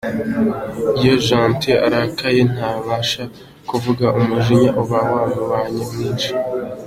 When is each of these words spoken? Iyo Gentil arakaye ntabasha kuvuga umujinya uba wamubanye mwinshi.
Iyo 0.99 1.13
Gentil 1.25 1.77
arakaye 1.87 2.41
ntabasha 2.53 3.23
kuvuga 3.69 4.05
umujinya 4.19 4.71
uba 4.81 4.99
wamubanye 5.13 5.81
mwinshi. 5.91 6.31